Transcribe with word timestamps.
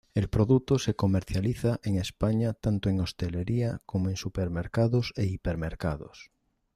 El 0.15 0.29
producto 0.29 0.79
se 0.79 0.95
comercializa 0.95 1.79
en 1.83 1.99
España 1.99 2.53
tanto 2.53 2.89
en 2.89 3.01
hostelería 3.01 3.83
como 3.85 4.09
en 4.09 4.15
supermercados 4.15 5.13
e 5.15 5.25
hipermercados. 5.25 6.31